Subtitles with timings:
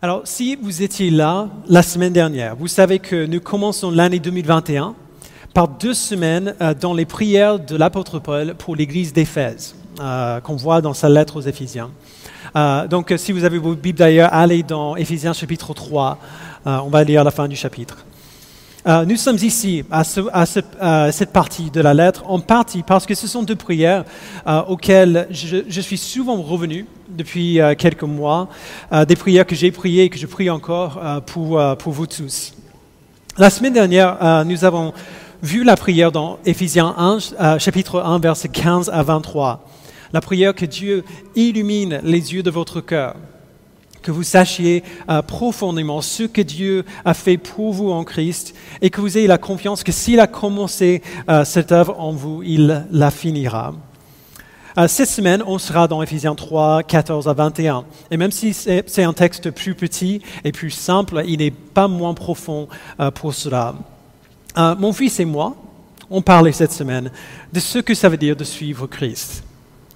[0.00, 4.94] Alors, si vous étiez là la semaine dernière, vous savez que nous commençons l'année 2021
[5.54, 10.54] par deux semaines euh, dans les prières de l'apôtre Paul pour l'église d'Éphèse, euh, qu'on
[10.54, 11.90] voit dans sa lettre aux Éphésiens.
[12.54, 16.16] Euh, donc, si vous avez vos Bibles d'ailleurs, allez dans Éphésiens chapitre 3.
[16.64, 17.96] on va lire la fin du chapitre.
[19.06, 23.42] Nous sommes ici à, cette partie de la lettre, en partie parce que ce sont
[23.42, 24.04] deux prières
[24.66, 28.48] auxquelles je, suis souvent revenu depuis euh, quelques mois,
[28.92, 32.06] euh, des prières que j'ai priées et que je prie encore euh, pour, pour vous
[32.06, 32.54] tous.
[33.36, 34.92] La semaine dernière, nous avons
[35.42, 36.92] vu la prière dans Éphésiens
[37.38, 39.64] 1, chapitre 1, versets 15 à 23.
[40.12, 41.04] La prière que Dieu
[41.36, 43.14] illumine les yeux de votre cœur,
[44.08, 44.82] que vous sachiez
[45.26, 49.36] profondément ce que Dieu a fait pour vous en Christ et que vous ayez la
[49.36, 51.02] confiance que s'il a commencé
[51.44, 53.74] cette œuvre en vous, il la finira.
[54.78, 57.84] Euh, cette semaine, on sera dans Ephésiens 3, 14 à 21.
[58.12, 62.14] Et même si c'est un texte plus petit et plus simple, il n'est pas moins
[62.14, 62.68] profond
[63.00, 63.74] euh, pour cela.
[64.56, 65.56] Euh, mon fils et moi,
[66.10, 67.10] on parlait cette semaine
[67.52, 69.42] de ce que ça veut dire de suivre Christ.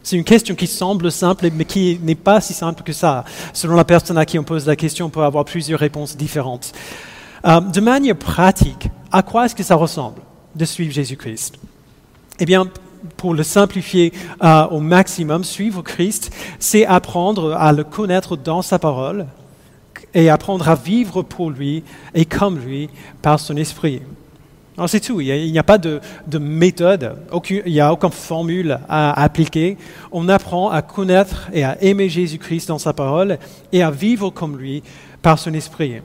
[0.02, 3.24] C'est une question qui semble simple, mais qui n'est pas si simple que ça.
[3.52, 6.72] Selon la personne à qui on pose la question, on peut avoir plusieurs réponses différentes.
[7.44, 10.22] de manière pratique, à quoi est-ce que ça ressemble
[10.54, 11.58] de suivre Jésus-Christ?
[12.40, 12.66] Eh bien,
[13.16, 18.78] pour le simplifier euh, au maximum, suivre Christ, c'est apprendre à le connaître dans sa
[18.78, 19.26] parole
[20.14, 24.02] et apprendre à vivre pour lui et comme lui par son esprit.
[24.86, 26.00] C'est tout, il n'y a, pas de,
[26.38, 27.16] méthode,
[27.50, 29.76] il n'y a aucune formule à appliquer.
[30.10, 33.38] On apprend à connaître et à aimer Jésus-Christ dans sa parole
[33.70, 34.82] et à vivre comme lui
[35.20, 36.00] par son esprit.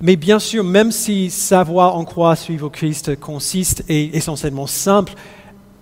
[0.00, 5.12] Mais bien sûr, même si savoir en quoi suivre Christ consiste est essentiellement simple,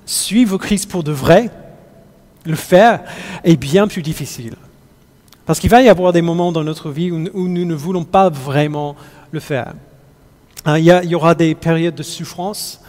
[0.04, 1.50] suivre Christ pour de vrai,
[2.44, 3.00] le faire,
[3.44, 4.56] est bien plus difficile.
[5.46, 8.28] Parce qu'il va y avoir des moments dans notre vie où, nous ne voulons pas
[8.28, 8.96] vraiment
[9.30, 9.74] le faire.
[10.64, 12.80] Hein, il y, aura des périodes de souffrance.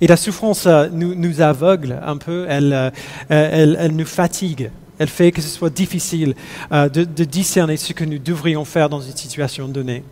[0.00, 2.90] Et la souffrance euh, nous, aveugle un peu, euh,
[3.28, 4.70] elle, elle, nous fatigue.
[4.98, 6.34] Elle fait que ce soit difficile
[6.72, 10.02] euh, de discerner ce que nous devrions faire dans une situation donnée.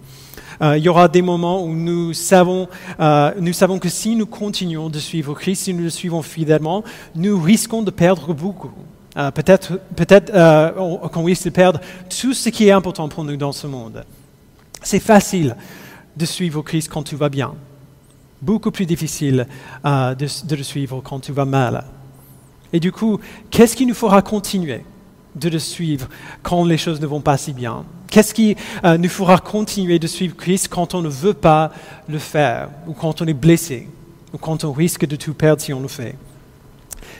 [0.61, 2.69] Euh, il y aura des moments où nous savons,
[2.99, 6.83] euh, nous savons que si nous continuons de suivre Christ, si nous le suivons fidèlement,
[7.15, 8.73] nous risquons de perdre beaucoup.
[9.17, 10.33] Euh, peut-être peut-être
[11.09, 14.05] qu'on risque de perdre tout ce qui est important pour nous dans ce monde.
[14.83, 15.57] C'est facile
[16.19, 17.55] de suivre Christ quand tout va bien.
[18.43, 19.47] Beaucoup plus difficile
[19.85, 21.85] de, de le suivre quand tout va mal.
[22.73, 23.19] Et du coup,
[23.51, 24.85] qu'est-ce qui nous fera continuer
[25.35, 26.09] de le suivre
[26.43, 27.85] quand les choses ne vont pas si bien?
[28.09, 31.71] Qu'est-ce qui euh, nous fera continuer de suivre Christ quand on ne veut pas
[32.09, 33.89] le faire, ou quand on est blessé,
[34.33, 36.17] ou quand on risque de tout perdre si on le fait?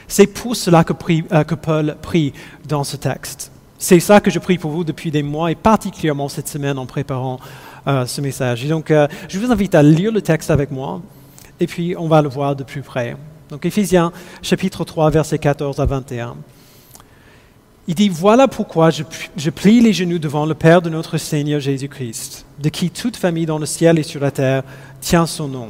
[0.07, 2.33] C'est pour cela que, euh, Paul prie
[2.67, 3.51] dans ce texte.
[3.77, 6.85] C'est ça que je prie pour vous depuis des mois, et particulièrement cette semaine en
[6.85, 7.39] préparant
[7.89, 8.65] euh, ce message.
[8.67, 8.93] Donc,
[9.27, 11.01] je vous invite à lire le texte avec moi,
[11.59, 13.15] et puis on va le voir de plus près.
[13.49, 14.11] Donc, Éphésiens
[14.41, 16.35] chapitre 3, versets 14 à 21.
[17.89, 22.45] Il dit, voilà pourquoi je, plie les genoux devant le Père de notre Seigneur Jésus-Christ,
[22.59, 24.61] de qui toute famille dans le ciel et sur la terre
[25.01, 25.69] tient son nom.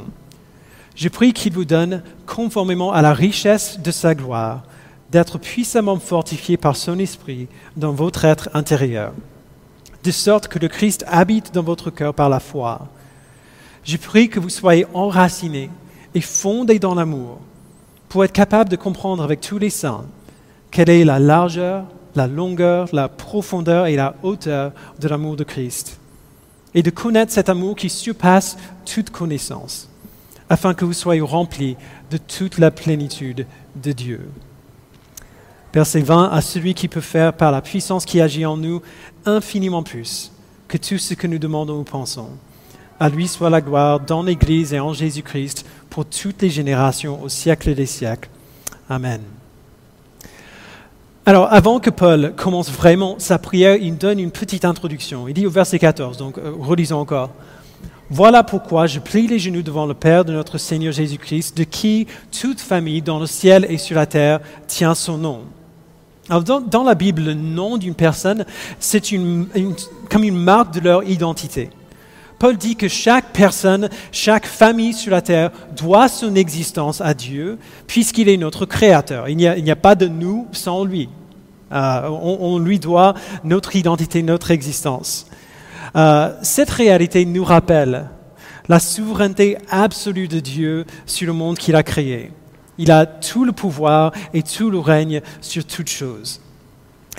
[0.94, 4.64] Je prie qu'il vous donne, conformément à la richesse de sa gloire,
[5.10, 7.48] d'être puissamment fortifié par son esprit
[7.78, 9.14] dans votre être intérieur,
[10.04, 12.88] de sorte que le Christ habite dans votre cœur par la foi.
[13.84, 15.70] Je prie que vous soyez enracinés
[16.14, 17.38] et fondés dans l'amour,
[18.08, 20.04] pour être capable de comprendre avec tous les saints
[20.70, 21.84] quelle est la largeur,
[22.14, 25.98] la longueur, la profondeur et la hauteur de l'amour de Christ.
[26.74, 29.88] Et de connaître cet amour qui surpasse toute connaissance,
[30.48, 31.76] afin que vous soyez remplis
[32.10, 33.46] de toute la plénitude
[33.76, 34.30] de Dieu.
[35.72, 38.82] Verset 20, à celui qui peut faire par la puissance qui agit en nous
[39.24, 40.32] infiniment plus
[40.66, 42.30] que tout ce que nous demandons ou pensons.
[42.98, 47.28] À lui soit la gloire dans l'Église et en Jésus-Christ pour toutes les générations au
[47.28, 48.28] siècle des siècles.
[48.88, 49.20] Amen.
[51.24, 55.28] Alors, avant que Paul commence vraiment sa prière, il donne une petite introduction.
[55.28, 57.30] Il dit au verset 14, donc euh, relisons encore.
[58.08, 62.08] Voilà pourquoi je plie les genoux devant le Père de notre Seigneur Jésus-Christ, de qui
[62.32, 65.42] toute famille dans le ciel et sur la terre tient son nom.
[66.30, 68.44] Dans, la Bible, le nom d'une personne,
[68.78, 71.70] c'est comme une marque de leur identité.
[72.38, 77.58] Paul dit que chaque personne, chaque famille sur la terre doit son existence à Dieu,
[77.86, 79.28] puisqu'il est notre créateur.
[79.28, 81.10] Il n'y a, pas de nous sans lui.
[81.72, 85.26] Euh, on, lui doit notre identité, notre existence.
[85.96, 88.08] Euh, cette réalité nous rappelle
[88.68, 92.30] la souveraineté absolue de Dieu sur le monde qu'il a créé.
[92.80, 96.40] Il a tout le pouvoir et tout le règne sur toutes choses.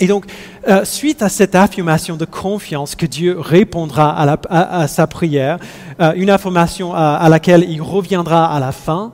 [0.00, 0.24] Et donc,
[0.66, 4.12] euh, suite à cette affirmation de confiance que Dieu répondra
[4.50, 5.58] à, sa prière,
[6.00, 9.12] euh, une affirmation à, laquelle il reviendra à la fin,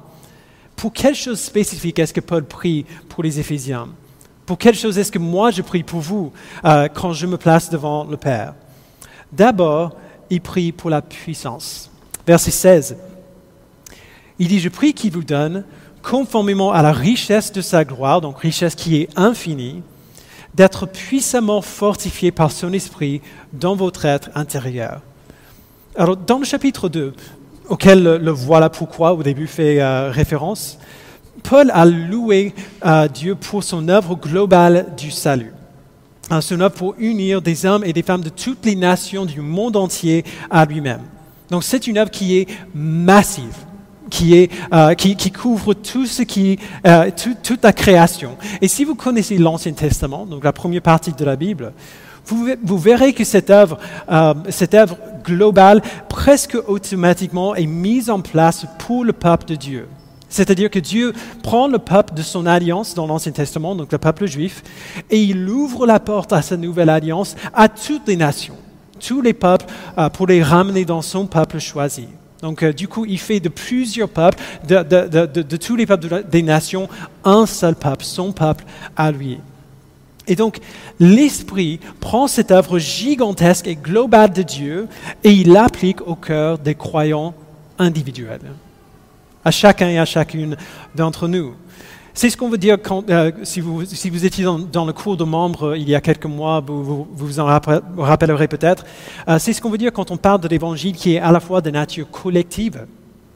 [0.74, 3.88] pour quelle chose spécifique est-ce que Paul prie pour les Éphésiens?
[4.46, 6.32] Pour quelle chose est-ce que moi je prie pour vous
[6.64, 8.54] euh, quand je me place devant le Père?
[9.30, 9.94] D'abord,
[10.30, 11.90] il prie pour la puissance.
[12.26, 12.96] Verset 16.
[14.38, 15.64] Il dit, je prie qu'il vous donne,
[16.08, 19.82] conformément à la richesse de sa gloire, donc richesse qui est infinie,
[20.55, 23.20] d'être puissamment fortifié par son esprit
[23.52, 25.02] dans votre être intérieur.
[25.96, 27.12] Alors, dans le chapitre 2,
[27.69, 30.78] auquel le, voilà pourquoi au début fait euh, référence,
[31.43, 32.55] Paul a loué
[32.87, 35.52] euh, Dieu pour son œuvre globale du salut.
[36.31, 39.43] Hein, son œuvre pour unir des hommes et des femmes de toutes les nations du
[39.43, 41.02] monde entier à lui-même.
[41.50, 43.68] Donc c'est une œuvre qui est massive
[44.08, 47.10] qui, est, euh, qui, couvre tout ce qui, euh,
[47.43, 48.37] toute la création.
[48.60, 51.72] Et si vous connaissez l'Ancien Testament, donc la première partie de la Bible,
[52.26, 53.78] vous, verrez que cette œuvre,
[54.10, 59.88] euh, cette œuvre globale, presque automatiquement, est mise en place pour le peuple de Dieu.
[60.28, 64.26] C'est-à-dire que Dieu prend le peuple de son alliance dans l'Ancien Testament, donc le peuple
[64.26, 64.62] juif,
[65.08, 68.56] et il ouvre la porte à sa nouvelle alliance à toutes les nations,
[69.00, 69.64] tous les peuples,
[70.12, 72.08] pour les ramener dans son peuple choisi.
[72.43, 74.38] Donc, euh, du coup, il fait de plusieurs peuples,
[74.69, 76.88] de, tous les peuples des nations,
[77.25, 78.64] un seul peuple, son peuple
[78.96, 79.38] à lui.
[80.29, 80.58] Et donc,
[81.00, 84.87] l'Esprit prend cette œuvre gigantesque et globale de Dieu
[85.25, 87.35] et il l'applique au cœur des croyants
[87.79, 88.41] individuels,
[89.44, 90.56] à chacun et à chacune
[90.94, 91.55] d'entre nous.
[92.19, 95.17] C'est ce qu'on veut dire quand, euh, si, vous, si, vous, étiez dans, le cours
[95.17, 98.85] de membres euh, il y a quelques mois, vous vous, en rappellerez peut-être.
[99.29, 101.38] Euh, c'est ce qu'on veut dire quand on parle de l'évangile qui est à la
[101.38, 102.87] fois de nature collective,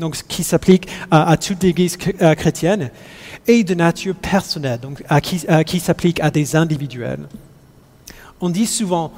[0.01, 2.91] donc qui s'applique à, toute l'Église chrétienne,
[3.47, 7.29] et de nature personnelle, donc à qui s'applique à des individuels.
[8.41, 9.13] On dit souvent,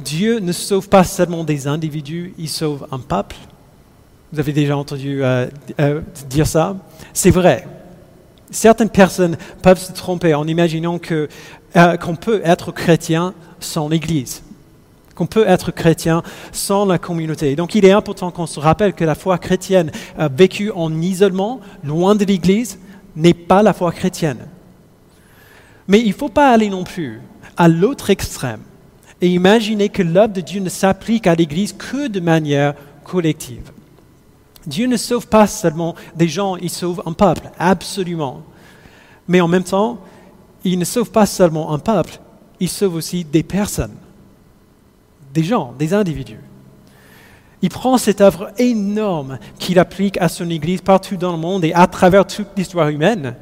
[0.00, 3.36] Dieu ne sauve pas seulement des individus, il sauve un peuple.
[4.32, 5.22] Vous avez déjà entendu
[6.28, 6.76] dire ça?
[7.12, 7.68] C'est vrai.
[8.50, 14.42] Certaines personnes peuvent se tromper en imaginant euh, qu'on peut être chrétien sans l'Église,
[15.14, 16.22] qu'on peut être chrétien
[16.52, 17.56] sans la communauté.
[17.56, 21.60] Donc il est important qu'on se rappelle que la foi chrétienne euh, vécue en isolement,
[21.82, 22.78] loin de l'Église,
[23.16, 24.46] n'est pas la foi chrétienne.
[25.88, 27.20] Mais il ne faut pas aller non plus
[27.56, 28.60] à l'autre extrême
[29.20, 33.72] et imaginer que l'œuvre de Dieu ne s'applique à l'Église que de manière collective.
[34.66, 38.42] Dieu ne sauve pas seulement des gens, il sauve un peuple, absolument.
[39.28, 39.98] Mais en même temps,
[40.64, 42.18] il ne sauve pas seulement un peuple,
[42.58, 43.94] il sauve aussi des personnes,
[45.32, 46.40] des gens, des individus.
[47.62, 51.72] Il prend cette œuvre énorme qu'il applique à son Église partout dans le monde et
[51.72, 53.36] à travers toute l'histoire humaine,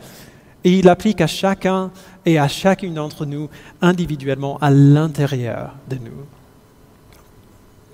[0.62, 1.91] et il l'applique à chacun
[2.25, 3.49] et à chacune d'entre nous
[3.82, 6.27] individuellement à l'intérieur de nous.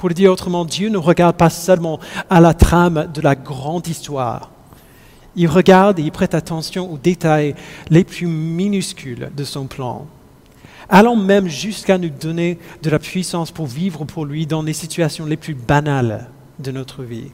[0.01, 2.01] Pour le dire autrement, Dieu ne regarde pas seulement
[2.31, 4.51] à la trame de la grande histoire.
[5.37, 7.55] Il regarde et il prête attention aux détails
[7.91, 10.07] les plus minuscules de son plan,
[10.89, 15.27] allant même jusqu'à nous donner de la puissance pour vivre pour lui dans les situations
[15.27, 16.31] les plus banales
[16.61, 17.31] de notre vie.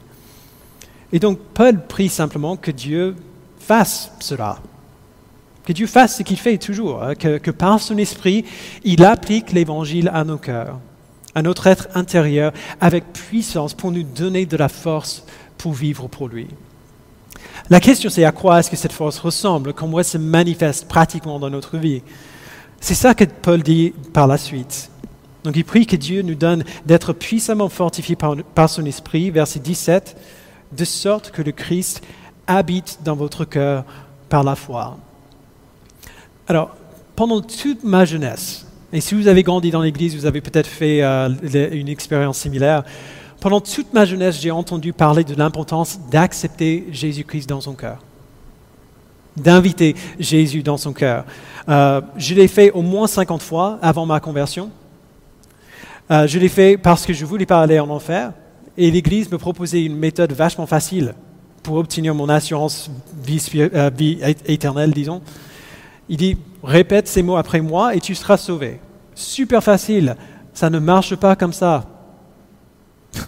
[1.13, 3.15] Et donc Paul prie simplement que Dieu
[3.59, 4.59] fasse cela,
[5.63, 8.43] que Dieu fasse ce qu'il fait toujours, hein, que, que par son esprit,
[8.83, 10.79] il applique l'évangile à nos cœurs
[11.37, 12.51] à notre être intérieur
[12.81, 15.23] avec puissance pour nous donner de la force
[15.59, 16.47] pour vivre pour lui.
[17.69, 21.37] La question c'est à quoi est-ce que cette force ressemble, comment elle se manifeste pratiquement
[21.37, 22.01] dans notre vie?
[22.81, 24.89] C'est ça que Paul dit par la suite.
[25.43, 29.59] Donc il prie que Dieu nous donne d'être puissamment fortifiés par, par, son esprit, verset
[29.59, 30.17] 17,
[30.71, 32.03] de sorte que le Christ
[32.47, 33.85] habite dans votre cœur
[34.27, 34.97] par la foi.
[36.47, 36.75] Alors,
[37.15, 41.01] pendant toute ma jeunesse, et si vous avez grandi dans l'Église, vous avez peut-être fait
[41.03, 41.29] euh,
[41.71, 42.83] une expérience similaire.
[43.41, 47.99] Pendant toute ma jeunesse, j'ai entendu parler de l'importance d'accepter Jésus-Christ dans son cœur,
[49.35, 51.25] d'inviter Jésus dans son cœur.
[51.67, 54.71] Euh, je l'ai fait au moins 50 fois avant ma conversion.
[56.09, 58.31] Euh, je l'ai fait parce que je voulais pas aller en enfer,
[58.77, 61.13] et l'Église me proposait une méthode vachement facile
[61.61, 62.89] pour obtenir mon assurance
[63.21, 63.43] vie,
[63.97, 65.21] vie éternelle, disons.
[66.07, 68.79] Il dit, répète ces mots après moi et tu seras sauvé.
[69.15, 70.15] Super facile,
[70.53, 71.85] ça ne marche pas comme ça.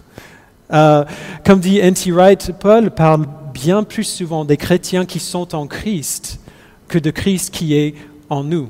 [0.72, 1.04] Euh,
[1.44, 2.12] comme dit N.T.
[2.12, 6.38] Wright, Paul parle bien plus souvent des chrétiens qui sont en Christ
[6.86, 7.96] que de Christ qui est
[8.28, 8.68] en nous.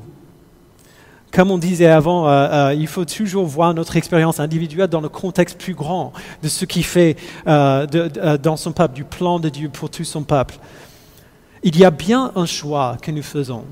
[1.31, 5.11] Comme on disait avant, euh, euh, il faut toujours voir notre expérience individuelle dans le
[5.11, 9.91] contexte plus grand de ce qu'il fait dans son peuple, du plan de Dieu pour
[9.91, 10.55] tout son peuple.
[11.63, 13.65] Il y a bien un choix que nous faisons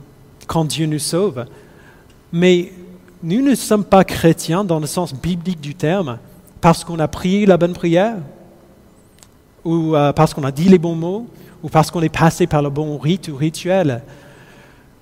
[0.48, 1.46] quand Dieu nous sauve.
[2.32, 2.72] Mais
[3.22, 6.18] nous ne sommes pas chrétiens dans le sens biblique du terme
[6.60, 8.16] parce qu'on a prié la bonne prière,
[9.64, 11.28] ou euh, parce qu'on a dit les bons mots,
[11.62, 14.02] ou parce qu'on est passé par le bon rite ou rituel.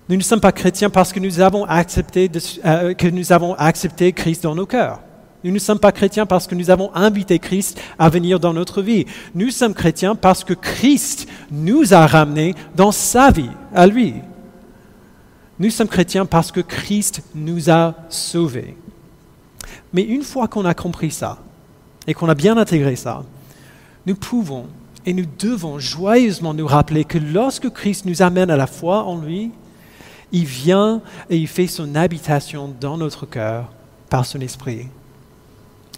[0.09, 2.31] Nous ne sommes pas chrétiens parce que nous avons accepté,
[2.65, 5.01] euh, que nous avons accepté Christ dans nos cœurs.
[5.45, 8.83] Nous ne sommes pas chrétiens parce que nous avons invité Christ à venir dans notre
[8.83, 9.07] vie.
[9.35, 14.15] Nous sommes chrétiens parce que Christ nous a ramenés dans sa vie, à lui.
[15.59, 18.77] Nous sommes chrétiens parce que Christ nous a sauvés.
[19.93, 21.39] Mais une fois qu'on a compris ça
[22.07, 23.25] et qu'on a bien intégré ça,
[24.05, 24.67] nous pouvons
[25.07, 29.19] et nous devons joyeusement nous rappeler que lorsque Christ nous amène à la foi en
[29.19, 29.53] lui,
[30.33, 33.73] il vient et il fait son habitation dans notre cœur
[34.11, 34.89] par son esprit.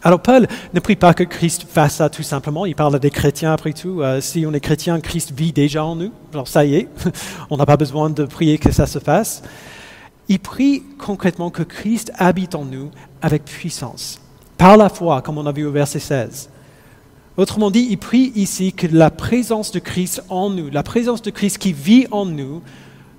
[0.09, 3.53] Alors Paul ne prie pas que Christ fasse ça tout simplement, il parle des chrétiens
[3.53, 4.01] après tout.
[4.01, 6.13] Euh, si on est chrétien, Christ vit déjà en nous.
[6.33, 6.89] Alors ça y est,
[7.51, 9.43] on n'a pas besoin de prier que ça se fasse.
[10.31, 14.19] Il prie concrètement que Christ habite en nous avec puissance,
[14.57, 16.49] par la foi, comme on a vu au verset 16.
[17.37, 21.29] Autrement dit, il prie ici que la présence de Christ en nous, la présence de
[21.29, 22.63] Christ qui vit en nous,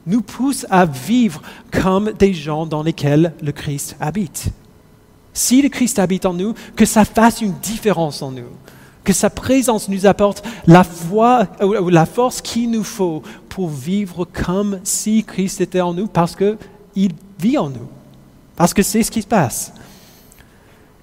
[0.08, 4.52] nous pousse à vivre comme des gens dans lesquels le Christ habite.
[5.40, 8.52] Si le Christ habite en nous, que ça fasse une différence en nous,
[9.06, 14.26] que sa présence nous apporte la foi ou la force qu'il nous faut pour vivre
[14.26, 17.88] comme si Christ était en nous parce qu'il vit en nous,
[18.58, 19.72] parce que c'est ce qui se passe.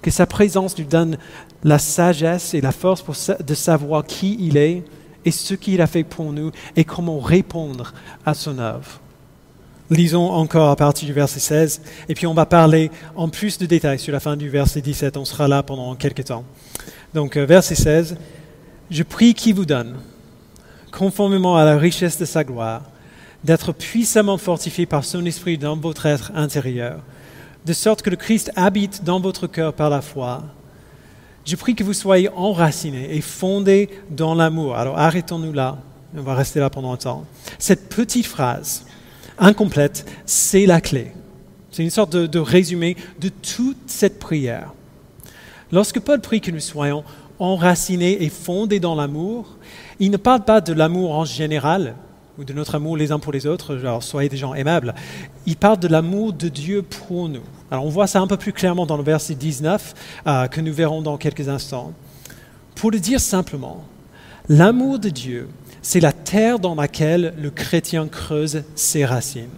[0.03, 1.17] Que sa présence nous donne
[1.63, 4.83] la sagesse et la force de savoir qui il est
[5.25, 7.91] et ce qu'il a fait pour nous et comment répondre
[8.23, 9.01] à son œuvre.
[9.89, 13.65] Lisons encore à partir du verset 16, et puis on va parler en plus de
[13.65, 15.15] détails sur la fin du verset 17.
[15.15, 16.43] On sera là pendant quelques temps.
[17.13, 18.17] Donc, euh, verset 16,
[18.91, 19.95] Je prie qu'il vous donne,
[20.91, 22.83] conformément à la richesse de sa gloire,
[23.43, 26.99] d'être puissamment fortifié par son esprit dans votre être intérieur,
[27.65, 30.43] de sorte que le Christ habite dans votre cœur par la foi.
[31.45, 34.75] Je prie que vous soyez enracinés et fondés dans l'amour.
[34.75, 35.77] Alors arrêtons-nous là,
[36.15, 37.25] on va rester là pendant un temps.
[37.59, 38.85] Cette petite phrase,
[39.37, 41.11] incomplète, c'est la clé.
[41.71, 44.73] C'est une sorte de, résumé de toute cette prière.
[45.71, 47.03] Lorsque Paul prie que nous soyons
[47.39, 49.57] enracinés et fondés dans l'amour,
[49.99, 51.95] il ne parle pas de l'amour en général,
[52.39, 54.95] ou de notre amour les uns pour les autres, genre soyez des gens aimables.
[55.45, 57.43] Il parle de l'amour de Dieu pour nous.
[57.69, 59.93] Alors on voit ça un peu plus clairement dans le verset 19,
[60.25, 61.93] euh, que nous verrons dans quelques instants.
[62.75, 63.83] Pour le dire simplement,
[64.47, 65.47] l'amour de Dieu
[65.87, 69.49] c'est la terre dans laquelle le chrétien creuse ses racines.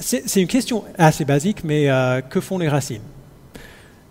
[0.00, 3.02] C'est une question assez basique, mais euh, que font les racines?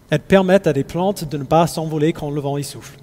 [0.09, 2.97] Elles permettent à des plantes de ne pas s'envoler quand le vent y souffle.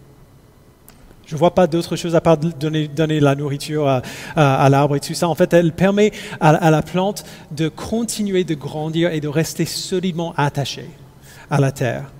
[1.27, 3.89] Je ne vois pas d'autre chose à part donner, donner la nourriture
[4.37, 5.29] à, l'arbre et tout ça.
[5.29, 9.65] En fait, elle permet à, à, la plante de continuer de grandir et de rester
[9.65, 10.91] solidement attachée
[11.51, 12.13] à la terre.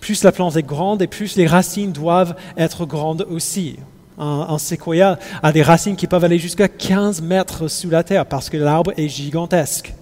[0.00, 3.76] Plus la plante est grande et plus les racines doivent être grandes aussi
[4.18, 8.50] un, séquoia a des racines qui peuvent aller jusqu'à 15 mètres sous la terre parce
[8.50, 9.94] que l'arbre est gigantesque.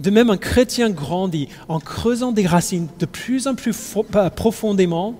[0.00, 3.76] De même, un chrétien grandit en creusant des racines de plus en plus
[4.16, 5.14] euh, profondément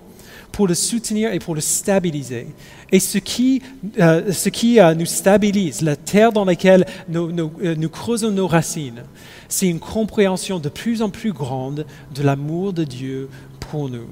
[0.51, 2.47] pour le soutenir et pour le stabiliser.
[2.91, 3.61] Et ce qui,
[3.99, 9.03] euh, ce qui euh, nous stabilise, la terre dans laquelle nous, nous creusons nos racines,
[9.47, 13.29] c'est une compréhension de plus en plus grande de l'amour de Dieu
[13.59, 14.07] pour nous.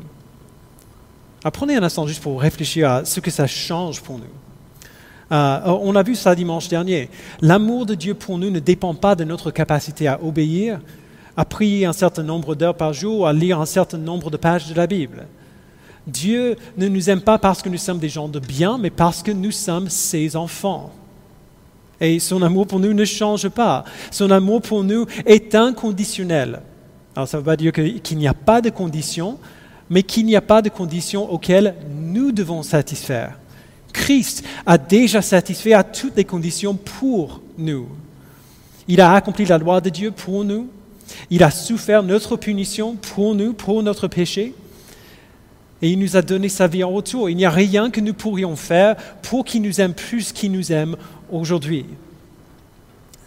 [1.50, 4.26] Prenez un instant juste pour réfléchir à ce que ça change pour nous.
[5.32, 7.10] Euh, on a vu ça dimanche dernier.
[7.42, 10.80] L'amour de Dieu pour nous ne dépend pas de notre capacité à obéir,
[11.38, 14.68] à prier un certain nombre d'heures par jour, à lire un certain nombre de pages
[14.68, 15.26] de la Bible.
[16.06, 19.24] Dieu ne nous aime pas parce que nous sommes des gens de bien, mais parce
[19.24, 20.92] que nous sommes ses enfants.
[22.00, 23.86] Et son amour pour nous ne change pas.
[24.10, 26.62] Son amour pour nous est inconditionnel.
[27.16, 29.38] Alors ça ne veut pas dire qu'il n'y a pas de conditions,
[29.92, 33.38] mais qu'il n'y a pas de conditions auxquelles nous devons satisfaire.
[33.92, 37.90] Christ a déjà satisfait à toutes les conditions pour nous.
[38.88, 40.70] Il a accompli la loi de Dieu pour nous.
[41.30, 44.56] Il a souffert notre punition pour nous, pour notre péché.
[45.82, 47.30] Et il nous a donné sa vie en retour.
[47.30, 50.72] Il n'y a rien que nous pourrions faire pour qu'il nous aime plus qu'il nous
[50.72, 50.96] aime
[51.30, 51.86] aujourd'hui.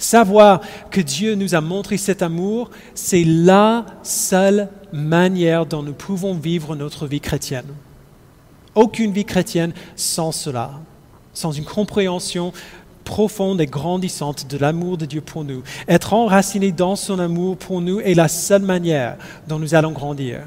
[0.05, 6.35] Savoir que Dieu nous a montré cet amour, c'est la seule manière dont nous pouvons
[6.35, 7.69] vivre notre vie chrétienne.
[8.75, 10.73] Aucune vie chrétienne sans cela,
[11.33, 12.53] sans une compréhension
[13.05, 15.63] profonde et grandissante de l'amour de Dieu pour nous.
[15.89, 19.17] Être enraciné dans son amour pour nous est la seule manière
[19.49, 20.41] dont nous allons grandir.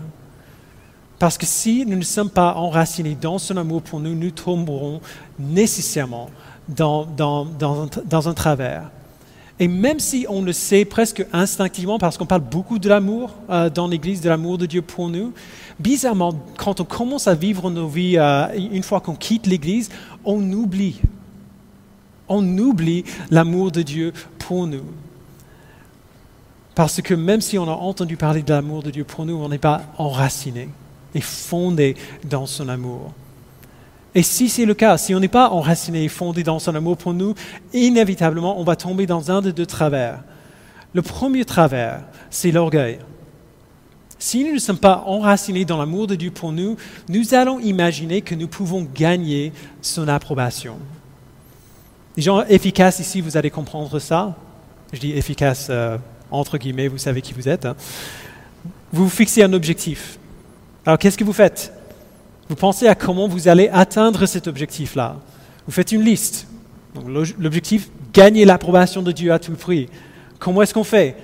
[1.17, 5.01] Parce que si nous ne sommes pas enracinés dans son amour pour nous, nous tomberons
[5.39, 6.29] nécessairement
[6.69, 7.07] dans,
[8.27, 8.91] un travers
[9.59, 13.69] Et même si on le sait presque instinctivement, parce qu'on parle beaucoup de l'amour euh,
[13.69, 15.33] dans l'Église, de l'amour de Dieu pour nous,
[15.79, 19.89] bizarrement, quand on commence à vivre nos vies, euh, une fois qu'on quitte l'Église,
[20.25, 21.01] on oublie.
[22.29, 24.83] On oublie l'amour de Dieu pour nous.
[26.75, 29.49] Parce que même si on a entendu parler de l'amour de Dieu pour nous, on
[29.49, 30.69] n'est pas enraciné
[31.15, 31.95] et fondé
[32.29, 33.11] dans son amour.
[34.17, 36.97] Et si c'est le cas, si on n'est pas enraciné et fondé dans son amour
[36.97, 37.35] pour nous,
[37.71, 40.23] inévitablement, on va tomber dans un de deux travers.
[40.95, 41.99] Le premier travers,
[42.31, 42.97] c'est l'orgueil.
[44.17, 46.77] Si nous ne sommes pas enracinés dans l'amour de Dieu pour nous,
[47.09, 50.79] nous allons imaginer que nous pouvons gagner son approbation.
[52.15, 54.35] Les gens efficaces ici, vous allez comprendre ça.
[54.93, 55.99] Je dis efficace euh,
[56.31, 57.67] entre guillemets, vous savez qui vous êtes.
[57.67, 57.75] Hein.
[58.91, 60.17] Vous fixez un objectif.
[60.87, 61.76] Alors qu'est-ce que vous faites?
[62.49, 65.17] Vous pensez à comment vous allez atteindre cet objectif-là.
[65.65, 66.47] Vous faites une liste.
[67.05, 69.89] L'objectif, gagner l'approbation de Dieu à tout prix.
[70.39, 71.15] Comment est-ce qu'on fait?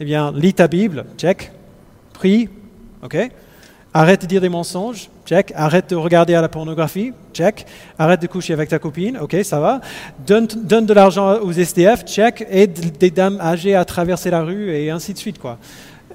[0.00, 1.50] Eh bien, lis ta Bible, check.
[2.12, 2.48] Prie,
[3.02, 3.16] ok.
[3.94, 5.52] Arrête de dire des mensonges, check.
[5.56, 7.66] Arrête de regarder à la pornographie, check.
[7.98, 9.80] Arrête de coucher avec ta copine, ok, ça va.
[10.26, 12.46] Donne, de l'argent aux SDF, check.
[12.50, 15.58] Aide des dames âgées à traverser la rue et ainsi de suite, quoi.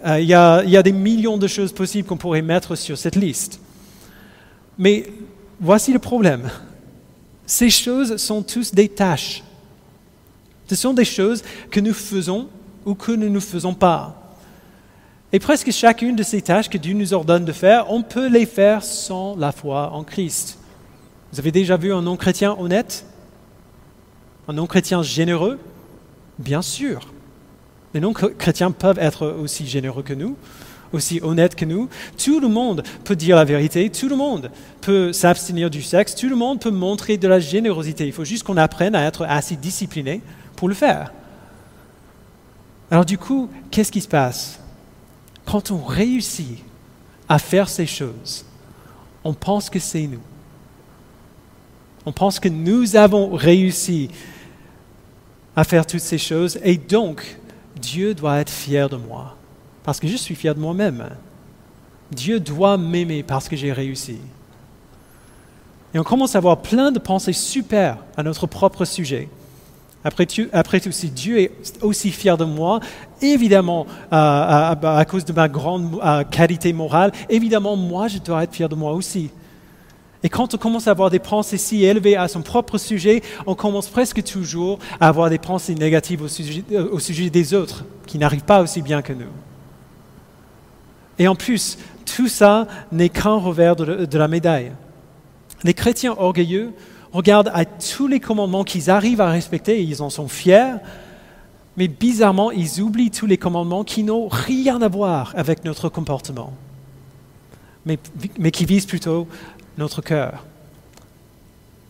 [0.06, 0.34] Euh, il y, y
[0.78, 3.60] a des millions de choses possibles qu'on pourrait mettre sur cette liste.
[4.77, 5.06] Mais
[5.60, 6.50] voici le problème.
[7.46, 9.44] Ces choses sont tous des tâches.
[10.68, 12.48] Ce sont des choses que nous faisons
[12.86, 14.36] ou que nous ne faisons pas.
[15.32, 18.46] Et presque chacune de ces tâches que Dieu nous ordonne de faire, on peut les
[18.46, 20.60] faire sans la foi en Christ.
[21.32, 23.06] Vous avez déjà vu un non-chrétien honnête?
[24.48, 25.60] Un non-chrétien généreux?
[26.38, 27.12] Bien sûr.
[27.94, 30.38] Les non-chrétiens peuvent être aussi généreux que nous
[30.94, 31.90] aussi honnête que nous.
[32.18, 36.30] Tout le monde peut dire la vérité, tout le monde peut s'abstenir du sexe, tout
[36.30, 38.06] le monde peut montrer de la générosité.
[38.06, 40.22] Il faut juste qu'on apprenne à être assez discipliné
[40.56, 41.12] pour le faire.
[42.92, 44.60] Alors du coup, qu'est-ce qui se passe?
[45.46, 46.60] Quand on réussit
[47.28, 48.46] à faire ces choses,
[49.24, 50.22] on pense que c'est nous.
[52.06, 54.10] On pense que nous avons réussi
[55.56, 57.39] à faire toutes ces choses et donc
[57.76, 59.38] Dieu doit être fier de moi
[59.84, 61.10] parce que je suis fier de moi-même.
[62.12, 64.17] Dieu doit m'aimer parce que j'ai réussi.
[65.93, 69.30] Et on commence à avoir plein de pensées super à notre propre sujet.
[70.04, 72.82] Après tout, si Dieu est aussi fier de moi,
[73.22, 78.43] évidemment, euh, à, à, cause de ma grande euh, qualité morale, évidemment, moi, je dois
[78.43, 79.30] être fier de moi aussi.
[80.22, 83.56] Et quand on commence à avoir des pensées si élevées à son propre sujet, on
[83.56, 86.22] commence presque toujours à avoir des pensées négatives
[86.72, 89.32] euh, au sujet des autres, qui n'arrivent pas aussi bien que nous.
[91.19, 94.71] Et en plus, tout ça n'est qu'un revers de, la médaille.
[95.63, 96.73] Les chrétiens orgueilleux
[97.12, 100.76] regardent à tous les commandements qu'ils arrivent à respecter et ils en sont fiers,
[101.78, 106.54] mais bizarrement, ils oublient tous les commandements qui n'ont rien à voir avec notre comportement,
[107.86, 107.97] mais,
[108.38, 109.28] mais qui visent plutôt
[109.78, 110.43] notre cœur.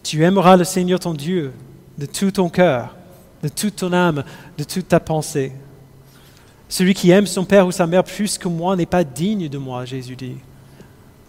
[0.04, 1.54] Tu aimeras le Seigneur ton Dieu
[1.98, 2.96] de tout ton cœur,
[3.42, 4.24] de toute ton âme,
[4.58, 5.54] de toute ta pensée.
[6.74, 9.60] Celui qui aime son père ou sa mère plus que moi n'est pas digne de
[9.60, 10.38] moi, Jésus dit.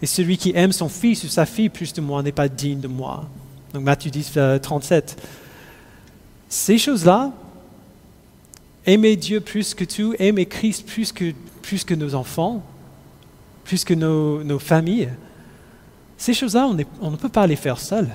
[0.01, 2.79] Et celui qui aime son fils ou sa fille plus que moi n'est pas digne
[2.79, 3.29] de moi.
[3.71, 5.15] Donc Matthieu 10, 37.
[5.19, 5.27] Euh,
[6.49, 7.31] Ces choses-là,
[8.87, 11.31] aimer Dieu plus que tout, aimer Christ plus que,
[11.61, 12.63] plus que nos enfants,
[13.65, 15.11] plus que nos, nos familles,
[16.17, 18.09] ces choses-là, on, on ne peut pas les faire seuls.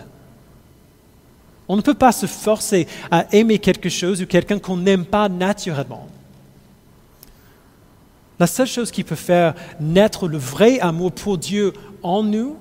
[1.68, 5.28] On ne peut pas se forcer à aimer quelque chose ou quelqu'un qu'on n'aime pas
[5.28, 6.08] naturellement.
[8.40, 12.56] La seule chose qui peut faire naître le vrai amour pour Dieu en nous,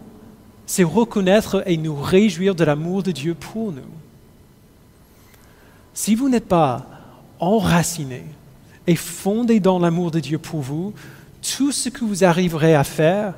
[0.66, 3.82] c'est reconnaître et nous réjouir de l'amour de Dieu pour nous.
[5.94, 6.86] Si vous n'êtes pas
[7.40, 8.26] enraciné
[8.88, 10.94] et fondé dans l'amour de Dieu pour vous,
[11.42, 13.36] tout ce que vous arriverez à faire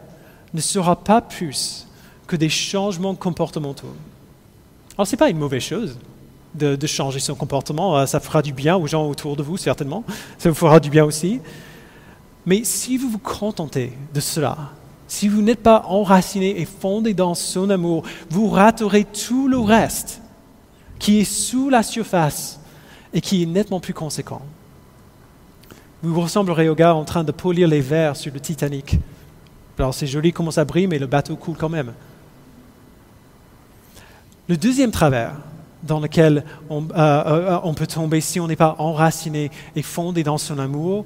[0.56, 1.88] ne sera pas plus
[2.26, 3.96] que des changements comportementaux.
[4.98, 6.00] Alors ce n'est pas une mauvaise chose
[6.56, 9.58] de, de, changer son comportement, euh, ça fera du bien aux gens autour de vous
[9.58, 10.04] certainement,
[10.40, 11.40] ça vous fera du bien aussi.
[12.46, 14.58] Mais si vous vous contentez de cela,
[15.08, 20.22] si vous n'êtes pas enraciné et fondé dans son amour, vous raterez tout le reste
[21.00, 22.60] qui est sous la surface
[23.14, 24.42] et qui est nettement plus conséquent.
[26.02, 28.98] Vous ressemblerez au gars en train de polir les verres sur le Titanic.
[29.78, 31.94] Alors c'est joli comment ça brille, mais le bateau coule quand même.
[34.48, 35.34] Le deuxième travers
[35.84, 40.24] dans lequel on, euh, euh, on peut tomber si on n'est pas enraciné et fondé
[40.24, 41.06] dans son amour,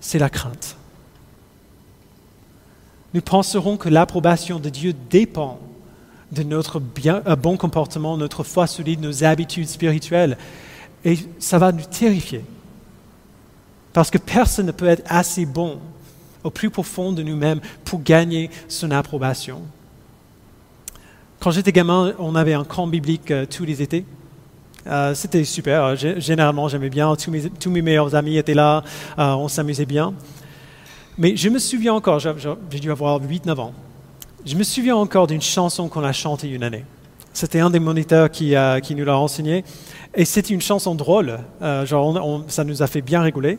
[0.00, 0.76] c'est la crainte.
[3.14, 5.58] Nous penserons que l'approbation de Dieu dépend
[6.32, 10.36] de notre euh, bon comportement, notre foi solide, nos habitudes spirituelles.
[11.04, 12.44] Et ça va nous terrifier
[13.92, 15.78] Parce que personne ne peut être assez bon
[16.42, 19.62] au plus profond de nous-mêmes pour gagner son approbation.
[21.40, 24.04] Quand j'étais gamin, on avait un camp biblique euh, tous les étés.
[24.86, 25.96] Euh, c'était super.
[25.96, 27.14] Généralement, j'aimais bien.
[27.16, 28.82] Tous mes, meilleurs amis étaient là.
[29.18, 30.14] Euh, on s'amusait bien.
[31.18, 33.72] Mais je me souviens encore, j'ai dû avoir 8-9 ans.
[34.44, 36.84] Je me souviens encore d'une chanson qu'on a chantée une année.
[37.32, 39.64] C'était un des moniteurs qui, qui nous l'a enseigné.
[40.14, 41.38] Et c'était une chanson drôle.
[41.84, 43.58] genre, ça nous a fait bien rigoler.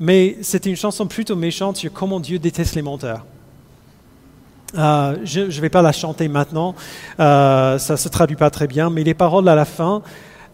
[0.00, 3.24] Mais c'était une chanson plutôt méchante sur comment Dieu déteste les menteurs.
[4.76, 6.74] Euh, je ne vais pas la chanter maintenant,
[7.20, 10.02] euh, ça se traduit pas très bien, mais les paroles à la fin,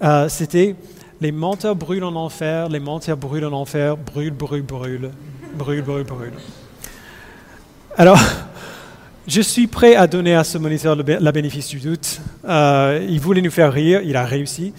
[0.04, 0.76] euh, c'était
[1.20, 5.10] Les menteurs brûlent en enfer, les menteurs brûlent en enfer, brûlent, brûlent, brûlent,
[5.56, 6.32] brûlent, brûlent.
[7.96, 8.18] Alors,
[9.26, 12.20] je suis prêt à donner à ce moniteur la bénéfice du doute.
[12.46, 14.72] il voulait nous faire rire, il a réussi.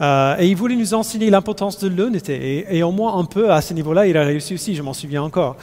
[0.00, 2.66] et il voulait nous enseigner l'importance de l'honnêteté.
[2.70, 4.94] Et, et, au moins un peu à ce niveau-là, il a réussi aussi, je m'en
[4.94, 5.56] souviens encore.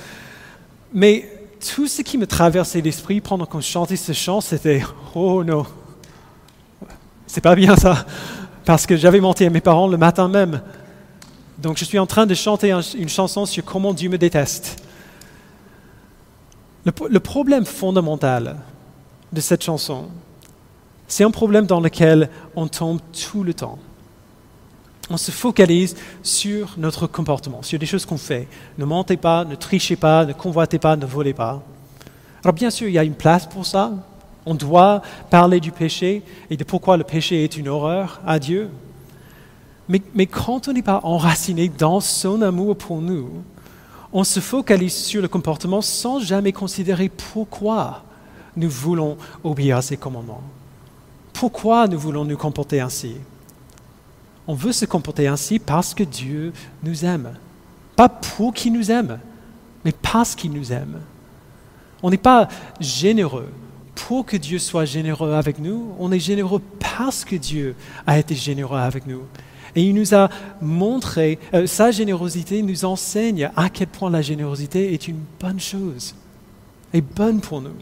[0.94, 1.30] Mais
[1.74, 4.84] tout ce qui me traversait l'esprit pendant qu'on chantait ce chant, c'était
[5.16, 5.66] Oh non,
[7.28, 8.06] c'est pas bien ça,
[8.66, 10.62] parce que j'avais menti à mes parents le matin même.
[11.60, 14.84] Donc je suis en train de chanter une chanson sur comment Dieu me déteste.
[16.86, 18.58] Le, problème fondamental
[19.34, 20.10] de cette chanson,
[21.08, 23.80] c'est un problème dans lequel on tombe tout le temps
[25.10, 28.48] on se focalise sur notre comportement, sur des choses qu'on fait.
[28.78, 31.62] Ne mentez pas, ne trichez pas, ne convoitez pas, ne volez pas.
[32.44, 33.92] Alors bien sûr, il y a une place pour ça.
[34.46, 38.70] On doit parler du péché et de pourquoi le péché est une horreur à Dieu.
[39.90, 43.30] Mais, mais quand on n'est pas enraciné dans son amour pour nous,
[44.14, 48.04] on se focalise sur le comportement sans jamais considérer pourquoi
[48.56, 50.44] nous voulons obéir à ses commandements.
[51.34, 53.16] Pourquoi nous voulons nous comporter ainsi?
[54.48, 56.54] On veut se comporter ainsi parce que Dieu
[56.84, 57.34] nous aime.
[57.96, 59.20] Pas pour qu'il nous aime,
[59.84, 61.02] mais parce qu'il nous aime.
[62.04, 62.48] On n'est pas
[62.80, 63.50] généreux
[63.96, 68.36] pour que Dieu soit généreux avec nous, on est généreux parce que Dieu a été
[68.36, 69.22] généreux avec nous.
[69.76, 70.30] Et il nous a
[70.62, 76.16] montré, euh, sa générosité nous enseigne à quel point la générosité est une bonne chose,
[76.94, 77.76] est bonne pour nous,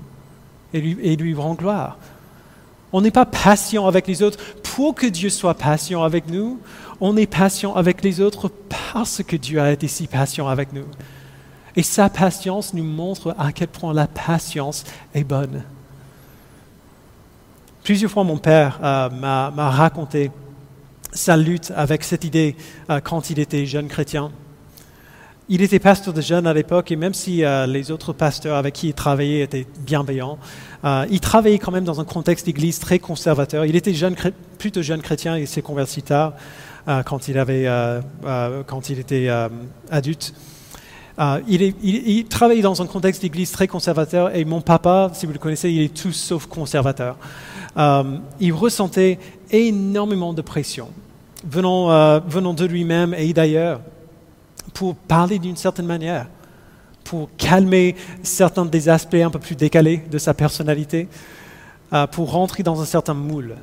[0.74, 1.98] et lui, et lui rend gloire.
[2.94, 6.60] On n'est pas patient avec les autres pour que Dieu soit patient avec nous.
[7.02, 8.52] On est patient avec les autres
[8.94, 10.86] parce que Dieu a été si patient avec nous.
[11.76, 14.84] Et sa patience nous montre à quel point la patience
[15.16, 15.64] est bonne.
[17.84, 20.32] Plusieurs fois, mon père euh, m'a raconté
[21.12, 22.56] sa lutte avec cette idée
[22.90, 24.32] euh, quand il était jeune chrétien.
[25.50, 28.74] Il était pasteur de jeunes à l'époque et même si euh, les autres pasteurs avec
[28.76, 30.38] qui il travaillait étaient bienveillants,
[31.10, 33.66] il travaillait quand même dans un contexte d'église très conservateur.
[33.66, 33.94] Il était
[34.58, 36.34] plutôt jeune chrétien et s'est converti tard
[37.06, 37.38] quand il
[39.00, 39.30] était
[39.90, 40.34] adulte.
[41.48, 45.40] Il, il, travaillait dans un contexte d'église très conservateur et mon papa, si vous le
[45.40, 47.18] connaissez, il est tout sauf conservateur.
[48.40, 49.20] il ressentait
[49.52, 50.90] énormément de pression
[51.48, 53.82] venant, venant de lui-même et d'ailleurs
[54.74, 56.28] pour parler d'une certaine manière,
[57.04, 61.08] pour calmer certains des aspects un peu plus décalés de sa personnalité,
[61.94, 63.56] euh, pour rentrer dans un certain moule.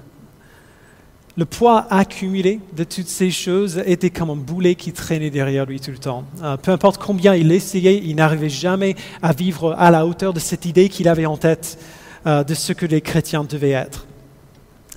[1.36, 5.78] Le poids accumulé de toutes ces choses était comme un boulet qui traînait derrière lui
[5.78, 6.24] tout le temps.
[6.42, 10.40] Euh, peu importe combien il essayait, il n'arrivait jamais à vivre à la hauteur de
[10.40, 11.78] cette idée qu'il avait en tête
[12.26, 14.06] euh, de ce que les chrétiens devaient être.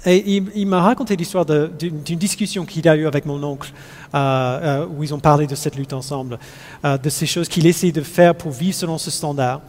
[0.06, 3.72] Et il, m'a raconté l'histoire d'une discussion qu'il a eue avec mon oncle,
[4.14, 6.40] euh, où ils ont parlé de cette lutte ensemble,
[6.84, 9.62] de ces choses qu'il essaie de faire pour vivre selon ce standard.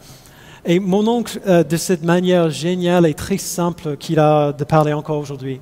[0.65, 5.19] Et mon oncle, de cette manière géniale et très simple qu'il a de parler encore
[5.19, 5.61] aujourd'hui,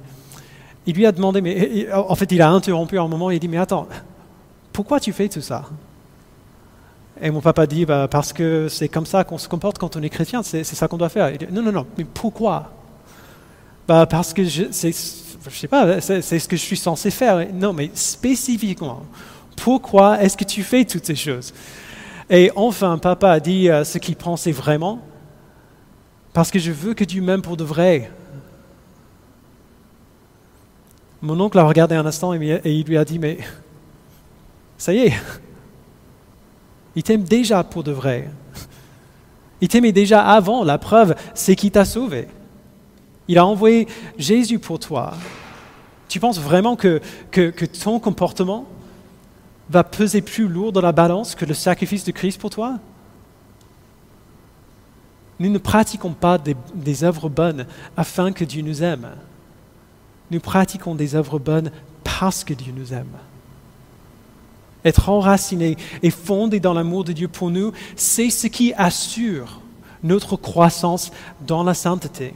[0.86, 3.48] il lui a demandé, mais en fait, il a interrompu un moment et il dit,
[3.48, 3.88] mais attends,
[4.72, 5.63] pourquoi tu fais tout ça?
[7.22, 10.02] Et mon papa dit, bah, parce que c'est comme ça qu'on se comporte quand on
[10.02, 11.30] est chrétien, c'est ça qu'on doit faire.
[11.30, 12.72] Il dit, non, non, non, mais pourquoi?
[13.88, 17.46] Bah Parce que je, je sais pas, c'est ce que je suis censé faire.
[17.54, 19.04] Non, mais spécifiquement,
[19.58, 21.54] pourquoi est-ce que tu fais toutes ces choses?
[22.30, 25.02] Et enfin, papa a dit euh, ce qu'il pensait vraiment,
[26.32, 28.10] parce que je veux que Dieu m'aime pour de vrai.
[31.24, 33.38] Mon oncle a regardé un instant et il lui a dit, mais
[34.78, 35.14] ça y est,
[36.98, 38.30] il t'aime déjà pour de vrai.
[39.62, 42.28] Il t'aimait déjà avant, la preuve, c'est qu'il t'a sauvé.
[43.30, 45.14] Il a envoyé Jésus pour toi.
[46.10, 47.00] Tu penses vraiment que,
[47.82, 48.66] ton comportement
[49.70, 52.80] va peser plus lourd dans la balance que le sacrifice de Christ pour toi?
[55.40, 59.08] Nous ne pratiquons pas des œuvres bonnes afin que Dieu nous aime.
[60.34, 61.72] Nous pratiquons des œuvres bonnes
[62.04, 63.15] parce que Dieu nous aime.
[64.84, 69.62] être enraciné et fondé dans l'amour de Dieu pour nous, c'est ce qui assure
[70.04, 71.12] notre croissance
[71.48, 72.34] dans la sainteté.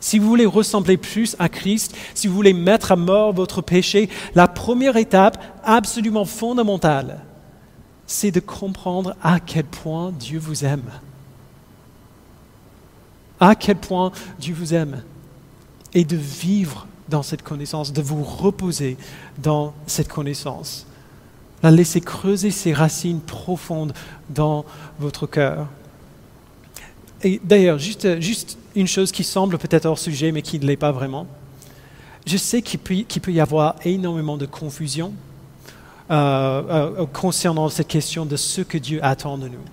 [0.00, 4.08] Si vous voulez ressembler plus à Christ, si vous voulez mettre à mort votre péché,
[4.34, 7.20] la première étape absolument fondamentale,
[8.06, 10.90] c'est de comprendre à quel point Dieu vous aime.
[13.38, 15.02] À quel point Dieu vous aime.
[15.94, 18.96] Et de vivre dans cette connaissance, de vous reposer
[19.38, 20.86] dans cette connaissance.
[21.62, 23.92] La laisser creuser ses racines profondes
[24.30, 24.64] dans
[24.98, 25.66] votre cœur.
[27.22, 30.76] Et d'ailleurs, juste, juste une chose qui semble peut-être hors sujet, mais qui ne l'est
[30.76, 31.26] pas vraiment.
[32.26, 35.12] Je sais qu'il peut, y avoir énormément de confusion
[36.10, 39.64] euh, euh, concernant cette question de ce que Dieu attend de nous.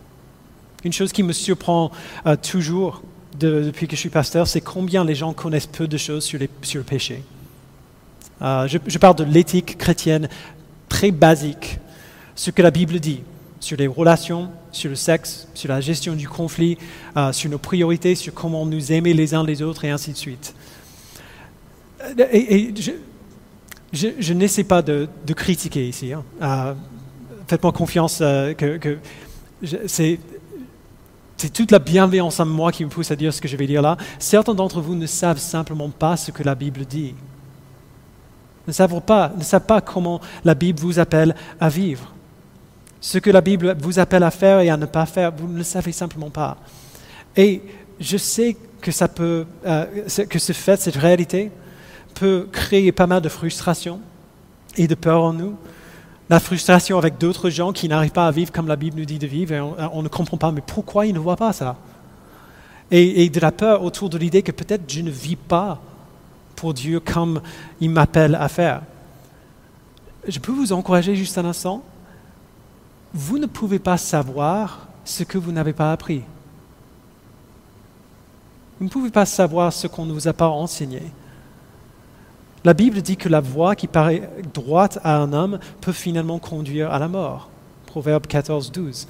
[0.83, 1.91] Une chose qui me surprend
[2.25, 3.01] euh, toujours
[3.39, 6.83] depuis que je suis pasteur, c'est combien les gens connaissent peu de choses sur, le
[6.83, 7.23] péché.
[8.41, 10.29] Je, je parle de l'éthique chrétienne
[10.89, 11.79] très basique,
[12.35, 13.21] ce que la Bible dit
[13.65, 16.77] sur les relations, sur le sexe, sur la gestion du conflit,
[17.17, 20.17] euh, sur nos priorités, sur comment nous aimer les uns les autres et ainsi de
[20.17, 20.53] suite.
[22.19, 22.73] Euh, et,
[23.91, 26.13] je, n'essaie pas de, critiquer ici.
[26.13, 26.23] Hein.
[26.41, 26.73] Euh,
[27.47, 28.97] faites-moi confiance que,
[29.87, 30.19] c'est
[31.37, 33.67] c'est toute la bienveillance en moi qui me pousse à dire ce que je vais
[33.67, 33.97] dire là.
[34.19, 37.13] Certains d'entre vous ne savent simplement pas ce que la Bible dit.
[38.67, 42.13] Ne savent pas, ne savent pas comment la Bible vous appelle à vivre.
[43.01, 45.57] Ce que la Bible vous appelle à faire et à ne pas faire, vous ne
[45.57, 46.57] le savez simplement pas.
[47.35, 47.61] Et
[47.99, 49.85] je sais que ça peut, euh,
[50.29, 51.51] que ce fait, cette réalité,
[52.15, 53.99] peut créer pas mal de frustration
[54.77, 55.55] et de peur en nous.
[56.29, 59.19] La frustration avec d'autres gens qui n'arrivent pas à vivre comme la Bible nous dit
[59.19, 61.77] de vivre et on, ne comprend pas, mais pourquoi ils ne voient pas ça?
[62.91, 65.79] Et, et de la peur autour de l'idée que peut-être je ne vis pas
[66.55, 67.41] pour Dieu comme
[67.79, 68.81] il m'appelle à faire.
[70.27, 71.83] Je peux vous encourager juste un instant
[73.15, 76.21] vous ne pouvez pas savoir ce que vous n'avez pas appris.
[78.77, 81.01] Vous ne pouvez pas savoir ce qu'on ne vous a pas enseigné.
[82.65, 86.91] La Bible dit que la voie qui paraît droite à un homme peut finalement conduire
[86.91, 87.47] à la mort.
[87.85, 89.07] Proverbe 14, 12.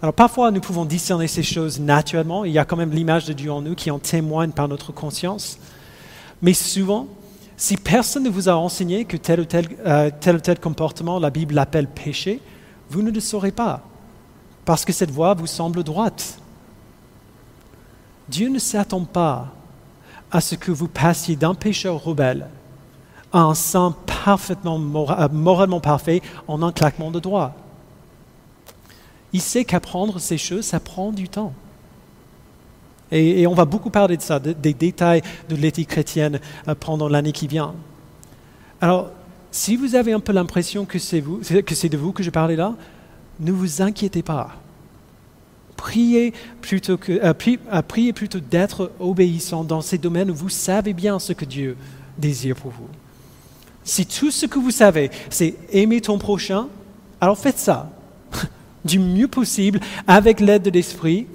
[0.00, 3.32] Alors parfois nous pouvons discerner ces choses naturellement, il y a quand même l'image de
[3.32, 5.58] Dieu en nous qui en témoigne par notre conscience.
[6.40, 7.08] Mais souvent,
[7.56, 11.18] si personne ne vous a enseigné que tel ou tel, euh, tel, ou tel comportement,
[11.18, 12.40] la Bible l'appelle péché,
[12.90, 13.82] vous ne le saurez pas,
[14.64, 16.38] parce que cette voie vous semble droite.
[18.28, 19.52] Dieu ne s'attend pas
[20.30, 22.46] à ce que vous passiez d'un pécheur rebelle
[23.40, 23.94] un saint
[24.24, 27.54] parfaitement euh, moralement parfait en un claquement de doigts.
[29.32, 31.52] Il sait qu'apprendre ces choses, ça prend du temps.
[33.10, 37.32] Et, on va beaucoup parler de ça, des détails de l'éthique chrétienne euh, pendant l'année
[37.32, 37.74] qui vient.
[38.80, 39.10] Alors,
[39.50, 42.74] si vous avez un peu l'impression que c'est de vous que je parlais là,
[43.40, 44.56] ne vous inquiétez pas.
[45.76, 47.34] Priez plutôt, euh,
[47.86, 51.76] priez plutôt d'être obéissant dans ces domaines où vous savez bien ce que Dieu
[52.18, 52.88] désire pour vous.
[53.84, 56.68] Si tout ce que vous savez, c'est aimer ton prochain,
[57.20, 57.90] alors faites ça
[58.84, 61.26] du mieux possible avec l'aide de l'Esprit.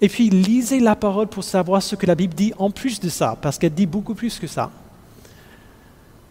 [0.00, 3.10] Et puis lisez la parole pour savoir ce que la Bible dit en plus de
[3.10, 4.70] ça, parce qu'elle dit beaucoup plus que ça.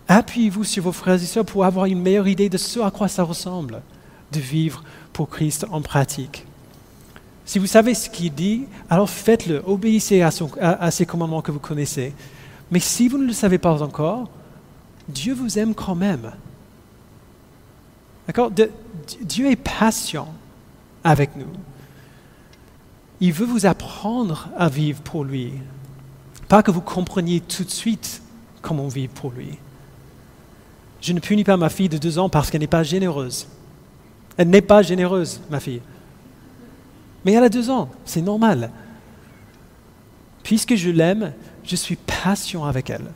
[0.08, 3.08] Appuyez-vous sur vos frères et sœurs pour avoir une meilleure idée de ce à quoi
[3.08, 3.82] ça ressemble
[4.32, 6.46] de vivre pour Christ en pratique.
[7.46, 11.60] Si vous savez ce qu'il dit, alors faites-le, obéissez à, à, ces commandements que vous
[11.60, 12.14] connaissez.
[12.72, 14.30] Mais si vous ne le savez pas encore,
[15.10, 16.32] Dieu vous aime quand même.
[18.28, 18.52] D'accord?
[19.22, 20.34] Dieu est patient
[21.04, 21.48] avec nous.
[23.22, 25.54] Il veut vous apprendre à vivre pour lui.
[26.48, 28.22] Pas que vous compreniez tout de suite
[28.62, 29.58] comment vivre pour lui.
[31.02, 33.48] Je ne punis pas ma fille de deux ans parce qu'elle n'est pas généreuse.
[34.38, 35.82] Elle n'est pas généreuse, ma fille.
[37.26, 38.72] Mais elle a deux ans, c'est normal.
[40.44, 43.12] Puisque je l'aime, je suis patient avec elle.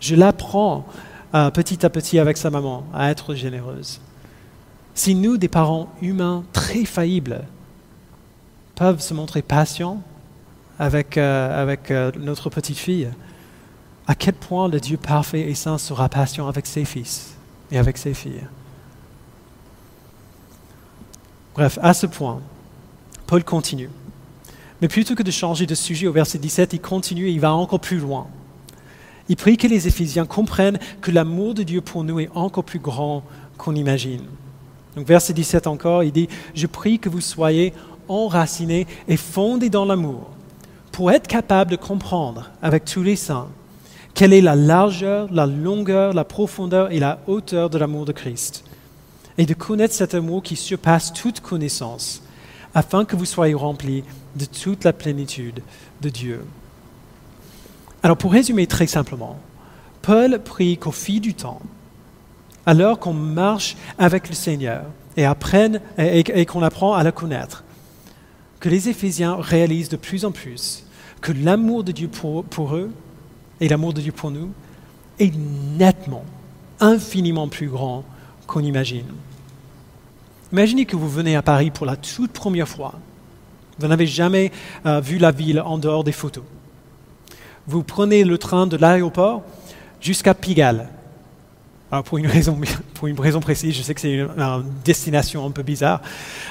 [0.00, 0.86] Je l'apprends
[1.32, 4.00] petit à petit avec sa maman à être généreuse.
[4.94, 7.44] Si nous, des parents humains très faillibles,
[8.74, 10.02] peuvent se montrer patients
[10.78, 13.08] avec, euh, avec euh, notre petite fille,
[14.06, 17.34] à quel point le Dieu parfait et saint sera patient avec ses fils
[17.70, 18.46] et avec ses filles?
[21.54, 22.40] Bref, à ce point,
[23.26, 23.90] Paul continue.
[24.80, 27.52] Mais plutôt que de changer de sujet au verset 17, il continue et il va
[27.52, 28.28] encore plus loin.
[29.28, 32.78] Il prie que les Éphésiens comprennent que l'amour de Dieu pour nous est encore plus
[32.78, 33.22] grand
[33.56, 34.22] qu'on imagine.
[34.96, 37.72] Donc verset 17 encore, il dit, je prie que vous soyez
[38.08, 40.30] enracinés et fondés dans l'amour
[40.92, 43.48] pour être capables de comprendre avec tous les saints
[44.14, 48.64] quelle est la largeur, la longueur, la profondeur et la hauteur de l'amour de Christ
[49.38, 52.20] et de connaître cet amour qui surpasse toute connaissance,
[52.74, 54.02] afin que vous soyez remplis
[54.34, 55.62] de toute la plénitude
[56.00, 56.40] de Dieu.
[58.02, 59.38] Alors pour résumer très simplement,
[60.02, 61.60] Paul prie qu'au fil du temps,
[62.66, 64.84] alors qu'on marche avec le Seigneur
[65.16, 67.64] et, et qu'on apprend à le connaître,
[68.60, 70.84] que les Éphésiens réalisent de plus en plus
[71.20, 72.90] que l'amour de Dieu pour, pour eux
[73.60, 74.50] et l'amour de Dieu pour nous
[75.18, 75.32] est
[75.78, 76.24] nettement,
[76.80, 78.04] infiniment plus grand
[78.46, 79.06] qu'on imagine.
[80.52, 82.94] Imaginez que vous venez à Paris pour la toute première fois.
[83.78, 84.50] Vous n'avez jamais
[84.86, 86.44] euh, vu la ville en dehors des photos.
[87.68, 89.42] Vous prenez le train de l'aéroport
[90.00, 90.88] jusqu'à Pigalle.
[91.90, 94.28] Alors pour, une raison, précise, je sais que c'est une,
[94.84, 96.02] destination un peu bizarre.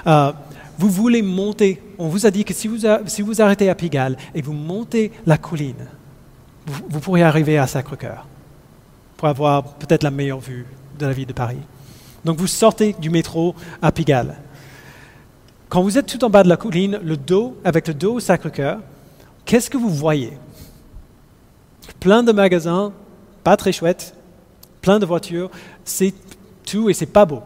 [0.07, 0.31] Euh,
[0.79, 4.17] vous voulez monter, on vous a dit que si vous, si vous arrêtez à Pigalle
[4.33, 5.87] et vous montez la colline,
[6.65, 8.25] vous, vous pourrez arriver à Sacré-Cœur
[9.15, 10.65] pour avoir peut-être la meilleure vue
[10.99, 11.57] de la ville de Paris.
[12.25, 14.35] Donc vous sortez du métro à Pigalle.
[15.69, 18.19] Quand vous êtes tout en bas de la colline, le dos, avec le dos au
[18.19, 18.79] Sacré-Cœur,
[19.45, 20.33] qu'est-ce que vous voyez?
[21.99, 22.93] Plein de magasins,
[23.43, 24.15] pas très chouettes,
[24.81, 25.49] plein de voitures,
[25.83, 26.13] c'est
[26.65, 27.41] tout et c'est pas beau.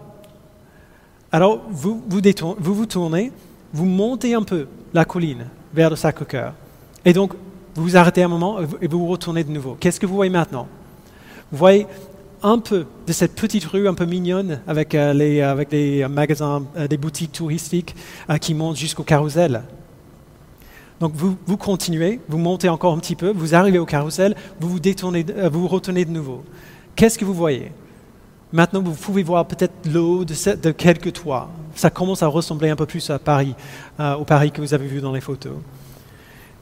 [1.32, 3.32] Alors vous vous, tournez,
[3.74, 6.54] vous montez un peu la colline vers le Sacré-Cœur.
[7.06, 7.34] Et donc
[7.76, 9.78] vous vous arrêtez un moment et vous vous retournez de nouveau.
[9.80, 10.68] Qu'est-ce que vous voyez maintenant?
[11.52, 11.88] Vous voyez
[12.44, 16.88] un peu de cette petite rue un peu mignonne avec, euh, les, des magasins, euh,
[16.88, 17.96] des boutiques touristiques
[18.30, 19.62] euh, qui montent jusqu'au carrousel.
[21.02, 24.70] Donc vous, vous, continuez, vous montez encore un petit peu, vous arrivez au carrousel, vous
[24.70, 26.44] vous, détournez, retournez de nouveau.
[26.96, 27.72] Qu'est-ce que vous voyez?
[28.54, 31.50] Maintenant, vous pouvez voir peut-être l'eau de, quelques toits.
[31.76, 33.56] Ça commence à ressembler un peu plus à Paris,
[33.98, 35.54] au Paris que vous avez vu dans les photos.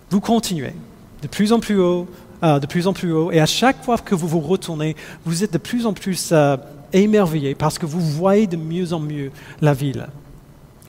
[0.10, 0.74] Vous continuez
[1.22, 2.08] de plus en plus haut,
[2.44, 3.32] euh, de plus en plus haut.
[3.32, 6.58] Et à chaque fois que vous vous retournez, vous êtes de plus en plus euh,
[6.94, 10.08] émerveillé parce que vous voyez de mieux en mieux la ville.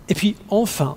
[0.08, 0.96] Et puis enfin,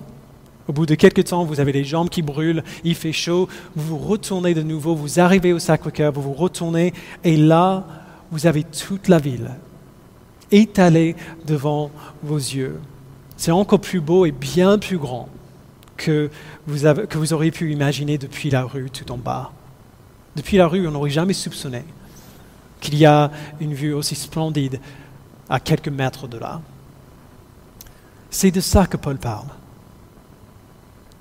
[0.68, 3.98] au bout de quelques temps, vous avez les jambes qui brûlent, il fait chaud, vous
[3.98, 7.84] vous retournez de nouveau, vous arrivez au Sacré-Cœur, vous vous retournez, et là,
[8.30, 9.50] vous avez toute la ville
[10.50, 11.90] étalée devant
[12.22, 12.80] vos yeux.
[13.36, 15.28] C'est encore plus beau et bien plus grand
[15.96, 16.30] que
[16.66, 19.52] vous, auriez pu imaginer depuis la rue tout en bas.
[20.36, 21.84] Depuis la rue, on n'aurait jamais soupçonné
[22.80, 24.80] qu'il y a une vue aussi splendide
[25.48, 26.60] à quelques mètres de là.
[28.30, 29.46] C'est de ça que Paul parle.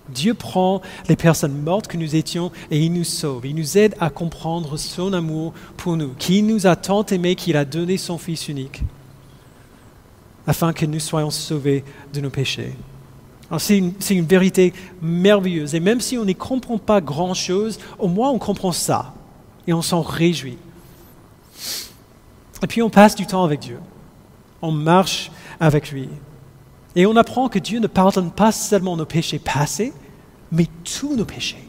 [0.10, 3.46] Dieu prend les personnes mortes que nous étions et il nous sauve.
[3.46, 7.58] Il nous aide à comprendre son amour pour nous, qu'il nous a tant aimés qu'il
[7.58, 8.84] a donné son Fils unique,
[10.46, 12.74] afin que nous soyons sauvés de nos péchés.
[13.60, 15.76] C'est une, vérité merveilleuse.
[15.76, 19.14] Et même si on n'y comprend pas grand-chose, au moins on comprend ça.
[19.68, 20.58] Et on s'en réjouit.
[22.62, 23.80] Et puis on passe du temps avec Dieu.
[24.62, 26.10] On marche avec lui.
[26.96, 29.94] Et on apprend que Dieu ne pardonne pas seulement nos péchés passés,
[30.52, 31.68] mais tous nos péchés.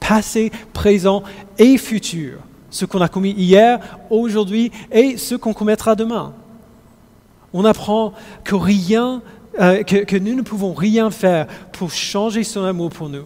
[0.00, 1.22] Passés, présents
[1.58, 2.40] et futurs.
[2.70, 6.34] Ce qu'on a commis hier, aujourd'hui et ce qu'on commettra demain.
[7.52, 8.12] On apprend
[8.44, 9.22] que rien
[9.58, 13.24] euh, que, nous ne pouvons rien faire pour changer son amour pour nous.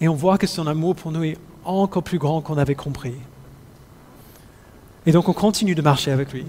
[0.00, 3.14] Et on voit que son amour pour nous est encore plus grand qu'on avait compris.
[5.06, 6.44] Et donc on continue de marcher avec lui.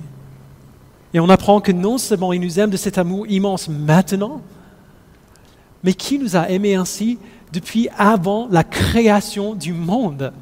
[1.16, 4.42] Et on apprend que non seulement il nous aime de cet amour immense maintenant,
[5.82, 7.18] mais qu'il nous a aimés ainsi
[7.54, 10.34] depuis avant la création du monde.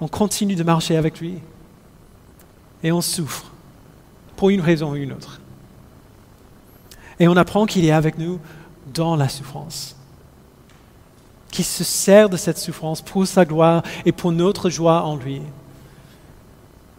[0.00, 1.34] On continue de marcher avec lui
[2.82, 3.52] et on souffre
[4.36, 5.42] pour une raison ou une autre.
[7.20, 8.40] Et on apprend qu'il est avec nous
[8.94, 9.96] dans la souffrance,
[11.50, 15.42] qu'il se sert de cette souffrance pour sa gloire et pour notre joie en lui,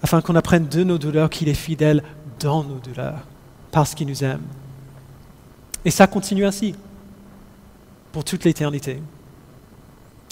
[0.03, 2.03] afin qu'on apprenne de nos douleurs qu'il est fidèle
[2.39, 3.25] dans nos douleurs,
[3.71, 4.41] parce qu'il nous aime.
[5.85, 6.75] Et ça continue ainsi,
[8.11, 9.01] pour toute l'éternité.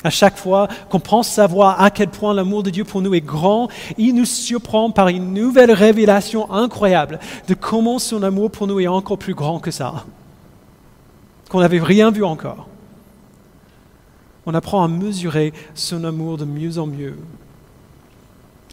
[0.03, 3.21] À chaque fois qu'on pense savoir à quel point l'amour de Dieu pour nous est
[3.21, 8.80] grand, il nous surprend par une nouvelle révélation incroyable de comment son amour pour nous
[8.80, 10.05] est encore plus grand que ça,
[11.49, 12.67] qu'on n'avait rien vu encore.
[14.47, 17.17] On apprend à mesurer son amour de mieux en mieux.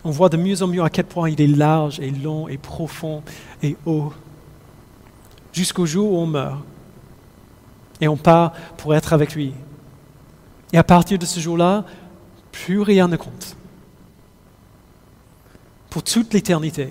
[0.04, 2.56] On voit de mieux en mieux à quel point il est large et long et
[2.56, 3.22] profond
[3.62, 4.12] et haut,
[5.52, 6.60] jusqu'au jour où on meurt
[8.00, 9.52] et on part pour être avec lui
[10.72, 11.84] et à partir de ce jour-là,
[12.52, 13.56] plus rien ne compte.
[15.90, 16.90] Pour toute l'éternité,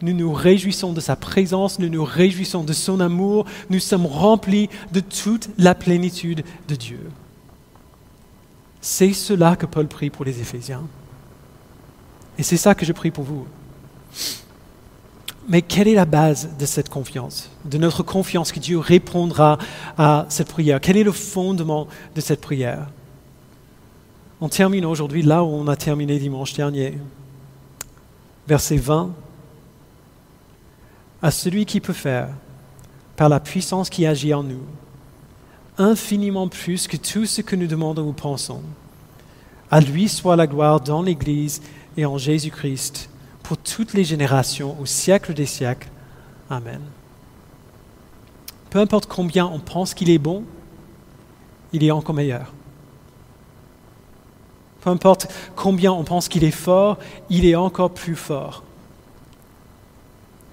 [0.00, 4.68] nous nous réjouissons de sa présence, nous nous réjouissons de son amour, nous sommes remplis
[4.92, 7.10] de toute la plénitude de Dieu.
[8.80, 10.84] C'est cela que Paul prie pour les Éphésiens.
[12.38, 13.46] Et c'est ça que je prie pour vous.
[15.48, 19.58] Mais quelle est la base de cette confiance, de notre confiance que Dieu répondra
[19.98, 20.80] à cette prière?
[20.80, 22.88] Quel est le fondement de cette prière?
[24.40, 26.98] On termine aujourd'hui là où on a terminé dimanche dernier.
[28.48, 29.10] Verset 20.
[31.22, 32.28] À celui qui peut faire,
[33.16, 34.64] par la puissance qui agit en nous,
[35.78, 38.62] infiniment plus que tout ce que nous demandons ou pensons.
[39.70, 41.62] À lui soit la gloire dans l'Église
[41.96, 43.08] et en Jésus-Christ
[43.42, 45.88] pour toutes les générations, au siècle des siècles.
[46.48, 46.80] Amen.
[48.70, 50.44] Peu importe combien on pense qu'il est bon,
[51.72, 52.52] il est encore meilleur.
[54.80, 56.98] Peu importe combien on pense qu'il est fort,
[57.30, 58.64] il est encore plus fort.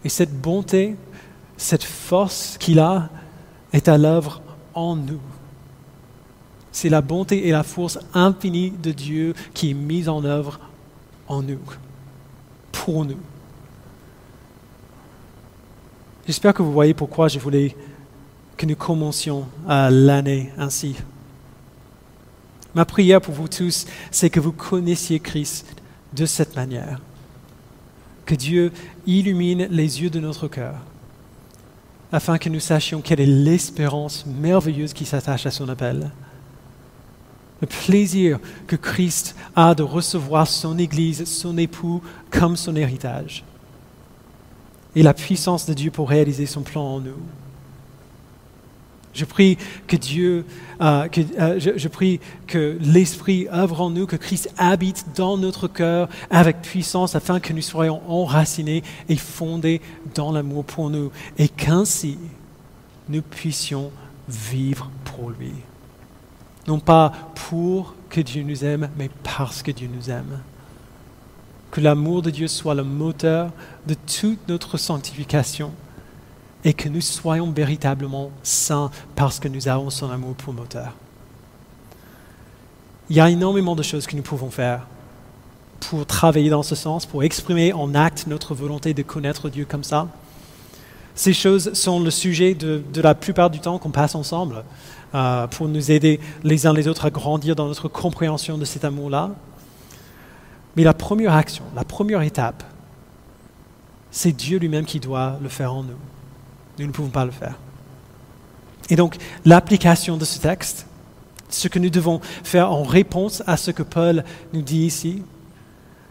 [0.04, 0.96] Et cette bonté,
[1.58, 3.10] cette force qu'il a
[3.74, 4.42] est à l'œuvre
[4.74, 5.20] en nous.
[6.72, 10.60] C'est la bonté et la force infinie de Dieu qui est mise en œuvre
[11.32, 11.62] en nous
[12.74, 13.18] pour nous.
[16.28, 17.76] J'espère que vous voyez pourquoi je voulais
[18.58, 20.96] que nous commencions l'année ainsi.
[22.76, 25.68] Ma prière pour vous tous, c'est que vous connaissiez Christ
[26.14, 27.00] de cette manière.
[28.26, 28.72] Que Dieu
[29.08, 30.76] illumine les yeux de notre cœur,
[32.12, 36.12] afin que nous sachions quelle est l'espérance merveilleuse qui s'attache à son appel
[37.62, 42.02] le plaisir que Christ a de recevoir son Église, son époux,
[42.32, 43.44] comme son héritage.
[44.96, 47.22] Et la puissance de Dieu pour réaliser son plan en nous.
[49.14, 49.58] Je prie
[49.88, 50.46] que Dieu,
[50.80, 51.08] euh,
[51.38, 56.62] euh, je, prie que l'Esprit œuvre en nous, que Christ habite dans notre cœur avec
[56.62, 59.82] puissance afin que nous soyons enracinés et fondés
[60.16, 62.18] dans l'amour pour nous et qu'ainsi
[63.10, 63.92] nous puissions
[64.30, 65.52] vivre pour lui
[66.68, 67.12] non pas
[67.50, 70.40] pour que Dieu nous aime, mais parce que Dieu nous aime.
[71.72, 73.52] Que l'amour de Dieu soit le moteur
[73.88, 75.72] de toute notre sanctification
[76.64, 80.94] et que nous soyons véritablement saints parce que nous avons son amour pour moteur.
[83.10, 84.86] Il y a énormément de choses que nous pouvons faire
[85.80, 89.84] pour travailler dans ce sens, pour exprimer en acte notre volonté de connaître Dieu comme
[89.84, 90.08] ça.
[91.16, 94.64] Ces choses sont le sujet de, la plupart du temps qu'on passe ensemble.
[95.14, 98.86] Euh, pour nous aider les uns les autres à grandir dans notre compréhension de cet
[98.86, 99.32] amour-là.
[100.78, 102.64] Mais la première action, la première étape,
[104.10, 105.98] c'est Dieu lui-même qui doit le faire en nous.
[106.80, 107.56] Nous ne pouvons pas le faire.
[108.90, 110.88] Et donc, l'application de ce texte,
[111.50, 115.24] ce que nous devons faire en réponse à ce que Paul nous dit ici,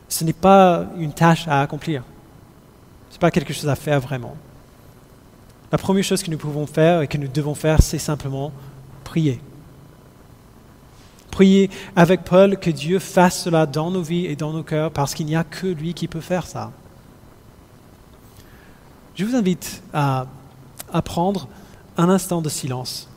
[0.08, 2.02] ce n'est pas une tâche à accomplir.
[3.08, 4.36] Ce n'est pas quelque chose à faire vraiment.
[5.72, 8.52] La première chose que nous pouvons faire et que nous devons faire, c'est simplement
[9.04, 9.40] prier.
[11.30, 15.14] Prier avec Paul que Dieu fasse cela dans nos vies et dans nos cœurs parce
[15.14, 16.72] qu'il n'y a que lui qui peut faire ça.
[19.14, 20.26] Je vous invite à,
[21.04, 21.48] prendre
[21.96, 23.08] un instant de silence,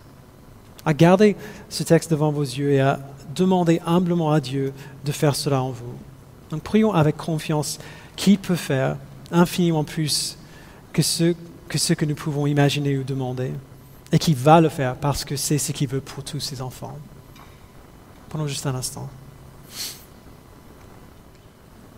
[0.86, 1.36] à garder
[1.70, 3.00] ce texte devant vos yeux et à
[3.34, 4.74] demander humblement à Dieu
[5.06, 5.94] de faire cela en vous.
[6.52, 7.80] Donc prions avec confiance
[8.16, 8.98] qu'il peut faire
[9.32, 10.38] infiniment plus
[10.92, 11.34] que ce,
[11.74, 13.52] que ce que nous pouvons imaginer ou demander
[14.12, 17.00] et qui va le faire parce que c'est ce qu'il veut pour tous ses enfants.
[18.30, 19.10] Prenons juste un instant.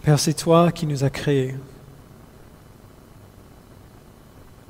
[0.01, 1.57] Père, c'est toi qui nous as créés.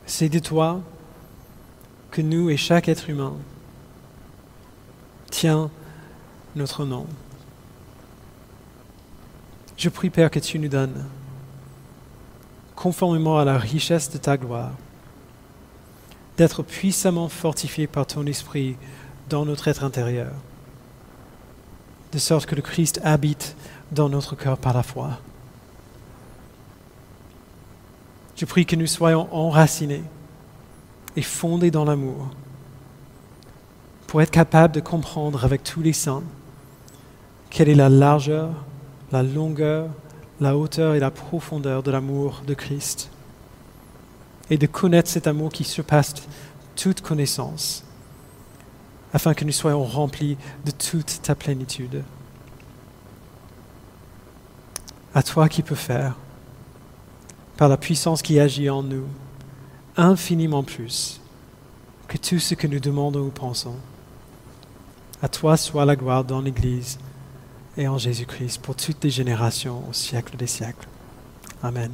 [0.08, 0.82] C'est de toi
[2.10, 3.36] que nous et chaque être humain
[5.30, 5.70] tient
[6.56, 7.06] notre nom.
[9.78, 11.06] Je prie, Père, que tu nous donnes,
[12.76, 14.72] conformément à la richesse de ta gloire,
[16.38, 18.76] d'être puissamment fortifié par ton esprit
[19.30, 20.32] dans notre être intérieur,
[22.12, 23.56] de sorte que le Christ habite
[23.92, 25.20] dans notre cœur par la foi.
[28.36, 30.04] Je prie que nous soyons enracinés
[31.16, 32.30] et fondés dans l'amour
[34.08, 36.24] pour être capables de comprendre avec tous les saints
[37.50, 38.50] quelle est la largeur,
[39.14, 39.88] la longueur,
[40.42, 43.10] la hauteur et la profondeur de l'amour de Christ
[44.50, 46.14] et de connaître cet amour qui surpasse
[46.76, 47.84] toute connaissance,
[49.14, 52.04] afin que nous soyons remplis de toute ta plénitude.
[55.14, 56.16] À toi qui peux faire,
[57.58, 59.08] par la puissance qui agit en nous,
[59.96, 61.22] infiniment plus
[62.08, 63.78] que tout ce que nous demandons ou pensons.
[65.22, 67.00] À toi soit la gloire dans l'Église
[67.78, 70.88] et en Jésus-Christ pour toutes les générations au siècle des siècles.
[71.64, 71.92] Amen.